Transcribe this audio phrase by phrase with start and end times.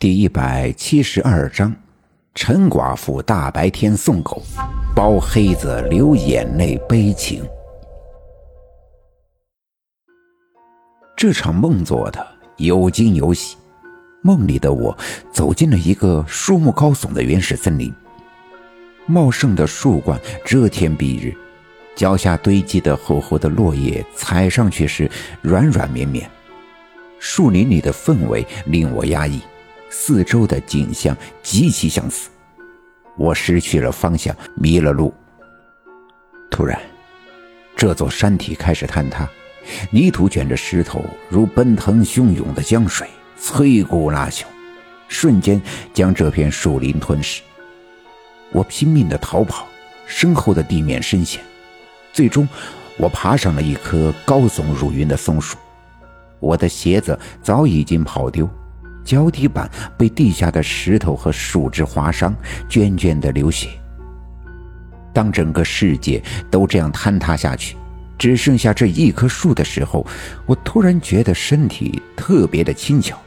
[0.00, 1.76] 第一百七十二章：
[2.34, 4.42] 陈寡妇大白天送狗，
[4.96, 7.44] 包黑子流眼泪悲情。
[11.14, 12.26] 这场梦做的
[12.56, 13.58] 有惊有喜。
[14.22, 14.96] 梦里的我
[15.30, 17.92] 走进了一个树木高耸的原始森林，
[19.04, 21.36] 茂盛的树冠遮天蔽日，
[21.94, 25.10] 脚下堆积的厚厚的落叶踩上去时
[25.42, 26.26] 软软绵绵。
[27.18, 29.42] 树林里的氛围令我压抑。
[29.90, 32.30] 四周的景象极其相似，
[33.18, 35.12] 我失去了方向，迷了路。
[36.48, 36.80] 突然，
[37.76, 39.28] 这座山体开始坍塌，
[39.90, 44.44] 泥土卷着石头，如奔腾汹涌的江水，摧枯拉朽，
[45.08, 45.60] 瞬间
[45.92, 47.42] 将这片树林吞噬。
[48.52, 49.66] 我拼命的逃跑，
[50.06, 51.42] 身后的地面深陷，
[52.12, 52.48] 最终，
[52.96, 55.56] 我爬上了一棵高耸入云的松树。
[56.38, 58.48] 我的鞋子早已经跑丢。
[59.04, 62.34] 脚底板被地下的石头和树枝划伤，
[62.68, 63.68] 涓涓的流血。
[65.12, 67.76] 当整个世界都这样坍塌下去，
[68.16, 70.06] 只剩下这一棵树的时候，
[70.46, 73.20] 我突然觉得身体特别的轻巧，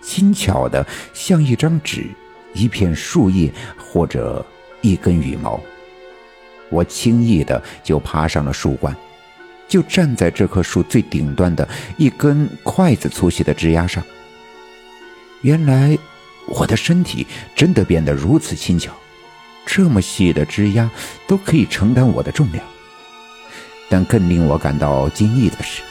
[0.00, 2.06] 轻巧的像一张纸、
[2.54, 4.44] 一片树叶或者
[4.80, 5.60] 一根羽毛。
[6.70, 8.96] 我轻易的就爬上了树冠，
[9.66, 14.02] 就站在这棵树最顶端的一根筷子粗细的枝丫上。
[15.42, 15.96] 原来，
[16.48, 18.92] 我的身体真的变得如此轻巧，
[19.64, 20.90] 这么细的枝丫
[21.28, 22.64] 都可以承担我的重量。
[23.88, 25.82] 但更令我感到惊异的是，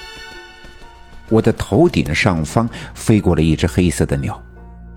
[1.29, 4.39] 我的头顶上方飞过了一只黑色的鸟，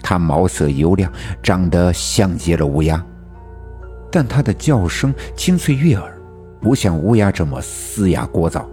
[0.03, 1.11] 它毛色油亮，
[1.43, 3.03] 长得像极了乌鸦，
[4.11, 6.21] 但它的叫声清脆悦耳，
[6.61, 8.67] 不像乌鸦这么嘶哑聒噪。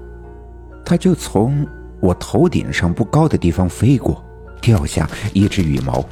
[0.83, 1.66] 它就从
[2.02, 4.27] 我头顶上不高的地方飞过。
[4.61, 6.05] 掉下一只羽毛，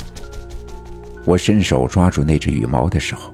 [1.25, 3.33] 我伸手抓住那只羽毛的时候，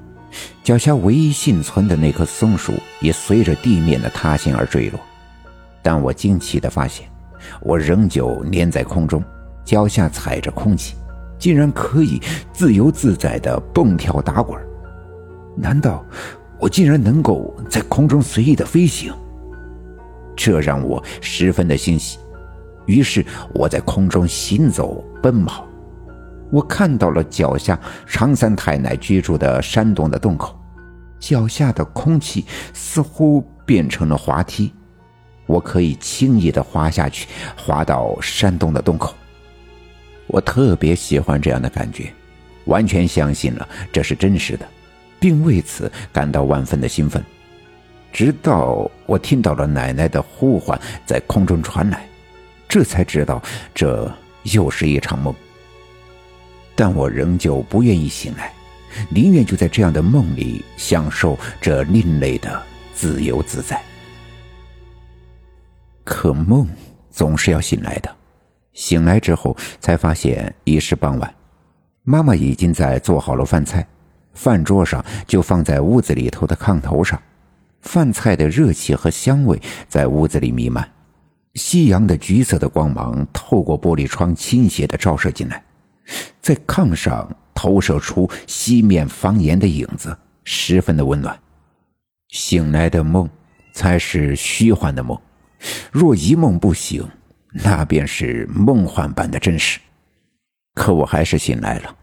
[0.62, 4.98] 脚下唯一幸存的那棵松树也随着地面的塌陷而坠落。
[5.82, 7.08] 但我惊奇的发现，
[7.60, 9.22] 我仍旧粘在空中，
[9.64, 10.94] 脚下踩着空气，
[11.38, 12.20] 竟然可以
[12.52, 14.58] 自由自在的蹦跳打滚。
[15.56, 16.04] 难道
[16.58, 19.12] 我竟然能够在空中随意的飞行？
[20.34, 22.18] 这让我十分的欣喜。
[22.86, 25.66] 于是我在空中行走奔跑，
[26.50, 30.58] 我看到了脚下常三太奶居住的山洞的洞口，
[31.18, 34.72] 脚下的空气似乎变成了滑梯，
[35.46, 39.14] 我可以轻易的滑下去，滑到山洞的洞口。
[40.26, 42.12] 我特别喜欢这样的感觉，
[42.64, 44.66] 完全相信了这是真实的，
[45.20, 47.22] 并为此感到万分的兴奋。
[48.12, 52.06] 直到我听到了奶奶的呼唤在空中传来。
[52.72, 53.42] 这才知道，
[53.74, 54.10] 这
[54.44, 55.34] 又是一场梦。
[56.74, 58.50] 但我仍旧不愿意醒来，
[59.10, 62.62] 宁愿就在这样的梦里享受这另类的
[62.94, 63.78] 自由自在。
[66.02, 66.66] 可梦
[67.10, 68.10] 总是要醒来的，
[68.72, 71.34] 醒来之后才发现已是傍晚，
[72.04, 73.86] 妈妈已经在做好了饭菜，
[74.32, 77.20] 饭桌上就放在屋子里头的炕头上，
[77.82, 80.90] 饭菜的热气和香味在屋子里弥漫。
[81.54, 85.62] 夕阳的橘色的光芒透过玻璃窗倾斜的照射进来，
[86.40, 91.38] 在炕上投射出西面房檐的影子，十分的温暖。
[92.28, 93.28] 醒来的梦
[93.74, 95.18] 才是虚幻的梦，
[95.90, 97.06] 若一梦不醒，
[97.52, 99.78] 那便是梦幻般的真实。
[100.74, 101.94] 可我还是醒来了，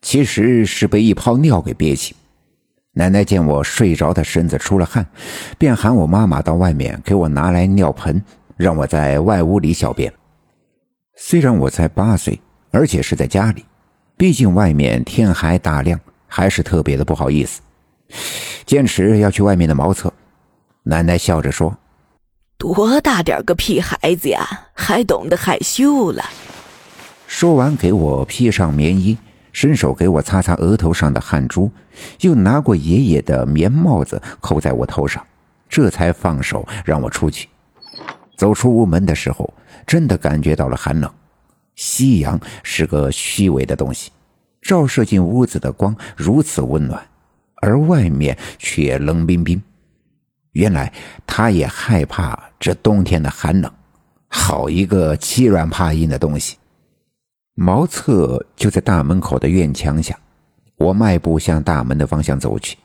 [0.00, 2.16] 其实是被一泡尿给憋醒。
[2.92, 5.06] 奶奶见我睡着的身子出了汗，
[5.58, 8.22] 便喊我妈妈到外面给我拿来尿盆。
[8.56, 10.12] 让我在外屋里小便。
[11.16, 13.64] 虽然我才八岁，而且是在家里，
[14.16, 17.60] 毕竟外面天还大亮，还是特别的不好意思，
[18.66, 20.12] 坚持要去外面的茅厕。
[20.82, 21.76] 奶奶笑着说
[22.58, 26.24] ：“多大点个屁孩子呀，还懂得害羞了。”
[27.26, 29.16] 说完，给我披上棉衣，
[29.52, 31.70] 伸手给我擦擦额头上的汗珠，
[32.20, 35.24] 又拿过爷爷的棉帽子扣在我头上，
[35.68, 37.48] 这才放手让我出去。
[38.36, 39.52] 走出屋门的时候，
[39.86, 41.10] 真的感觉到了寒冷。
[41.74, 44.10] 夕阳是个虚伪的东西，
[44.62, 47.04] 照射进屋子的光如此温暖，
[47.56, 49.60] 而外面却冷冰冰。
[50.52, 50.92] 原来
[51.26, 53.70] 他也害怕这冬天的寒冷。
[54.28, 56.56] 好一个欺软怕硬的东西！
[57.54, 60.18] 茅厕就在大门口的院墙下，
[60.76, 62.76] 我迈步向大门的方向走去，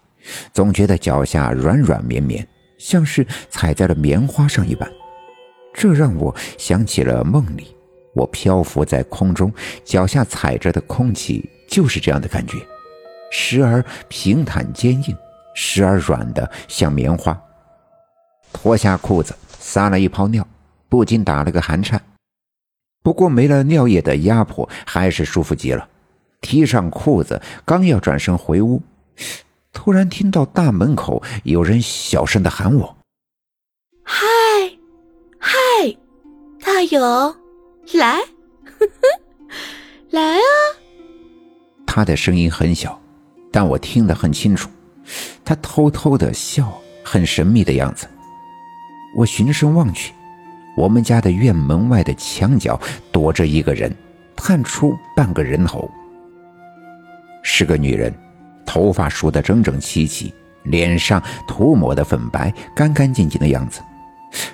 [0.54, 2.48] 总觉得脚下软软绵绵，
[2.78, 4.88] 像是踩在了棉花上一般。
[5.80, 7.74] 这让我想起了梦里
[8.14, 9.50] 我漂浮在空中，
[9.86, 12.58] 脚下踩着的空气就是这样的感觉，
[13.32, 15.16] 时而平坦坚硬，
[15.56, 17.42] 时而软的像棉花。
[18.52, 20.46] 脱下裤子，撒了一泡尿，
[20.90, 22.02] 不禁打了个寒颤。
[23.02, 25.88] 不过没了尿液的压迫，还是舒服极了。
[26.42, 28.82] 提上裤子，刚要转身回屋，
[29.72, 32.98] 突然听到大门口有人小声的喊我
[36.80, 37.02] ：“大勇，
[37.96, 38.16] 来，
[38.64, 39.20] 呵呵，
[40.12, 40.48] 来啊！”
[41.86, 42.98] 他的声音很小，
[43.52, 44.70] 但我听得很清楚。
[45.44, 46.72] 他偷偷的笑，
[47.04, 48.08] 很神秘的样子。
[49.14, 50.14] 我循声望去，
[50.78, 52.80] 我们家的院门外的墙角
[53.12, 53.94] 躲着一个人，
[54.38, 55.92] 探出半个人头。
[57.44, 58.18] 是个女人，
[58.66, 60.34] 头发梳得整整齐齐，
[60.64, 63.82] 脸上涂抹的粉白，干干净净的样子，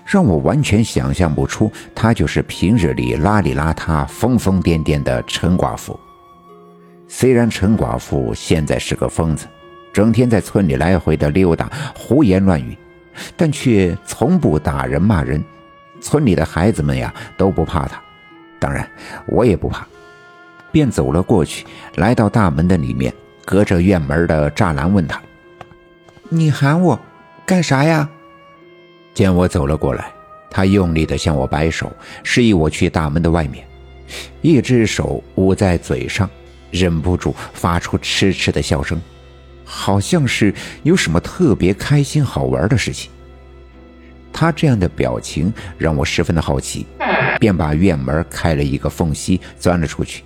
[0.05, 5.99] 让我完全想象不出她就是平日里邋里邋遢、疯疯癫癫的陈寡妇。
[7.07, 9.47] 虽然陈寡妇现在是个疯子，
[9.93, 12.77] 整天在村里来回的溜达，胡言乱语。
[13.37, 15.41] 但却从不打人骂人，
[16.01, 17.97] 村里的孩子们呀都不怕他，
[18.59, 18.85] 当然
[19.25, 19.87] 我也不怕，
[20.69, 23.13] 便走了过去，来到大门的里面，
[23.45, 25.21] 隔着院门的栅栏问他
[26.27, 26.99] ：“你喊我
[27.45, 28.09] 干啥呀？”
[29.15, 30.11] 见我走了过来，
[30.51, 31.91] 他用力的向我摆手，
[32.21, 33.65] 示意我去大门的外面，
[34.41, 36.29] 一只手捂在嘴上，
[36.69, 39.01] 忍不住发出痴痴的笑声。
[39.63, 40.53] 好像是
[40.83, 43.09] 有什么特别开心好玩的事情。
[44.31, 46.85] 他这样的表情让我十分的好奇，
[47.39, 50.23] 便把院门开了一个缝隙，钻了出去。